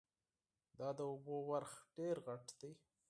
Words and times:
دا 0.77 0.89
د 0.97 0.99
اوبو 1.11 1.35
ډنډ 1.63 1.71
ډېر 1.97 2.15
غټ 2.27 2.45
ده 2.59 2.69